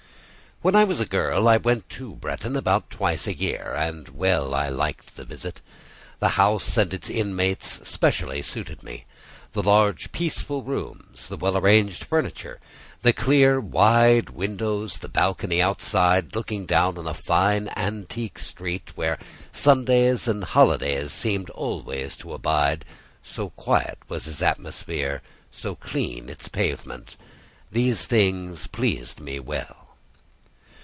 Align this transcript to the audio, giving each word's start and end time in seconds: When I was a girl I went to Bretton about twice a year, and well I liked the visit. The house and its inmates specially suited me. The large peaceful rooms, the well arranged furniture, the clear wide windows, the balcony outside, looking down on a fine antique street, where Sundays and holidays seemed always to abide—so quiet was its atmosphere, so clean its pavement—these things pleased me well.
When 0.63 0.75
I 0.75 0.83
was 0.83 0.99
a 0.99 1.07
girl 1.07 1.47
I 1.47 1.57
went 1.57 1.89
to 1.89 2.15
Bretton 2.17 2.55
about 2.55 2.91
twice 2.91 3.25
a 3.25 3.33
year, 3.33 3.73
and 3.75 4.07
well 4.09 4.53
I 4.53 4.69
liked 4.69 5.15
the 5.15 5.25
visit. 5.25 5.59
The 6.19 6.37
house 6.37 6.77
and 6.77 6.93
its 6.93 7.09
inmates 7.09 7.89
specially 7.89 8.43
suited 8.43 8.83
me. 8.83 9.05
The 9.53 9.63
large 9.63 10.11
peaceful 10.11 10.61
rooms, 10.61 11.29
the 11.29 11.35
well 11.35 11.57
arranged 11.57 12.03
furniture, 12.03 12.59
the 13.01 13.11
clear 13.11 13.59
wide 13.59 14.29
windows, 14.29 14.99
the 14.99 15.09
balcony 15.09 15.63
outside, 15.63 16.35
looking 16.35 16.67
down 16.67 16.95
on 16.99 17.07
a 17.07 17.15
fine 17.15 17.67
antique 17.75 18.37
street, 18.37 18.91
where 18.93 19.17
Sundays 19.51 20.27
and 20.27 20.43
holidays 20.43 21.11
seemed 21.11 21.49
always 21.49 22.15
to 22.17 22.33
abide—so 22.35 23.49
quiet 23.49 23.97
was 24.07 24.27
its 24.27 24.43
atmosphere, 24.43 25.23
so 25.49 25.73
clean 25.73 26.29
its 26.29 26.47
pavement—these 26.49 28.05
things 28.05 28.67
pleased 28.67 29.19
me 29.19 29.39
well. 29.39 29.77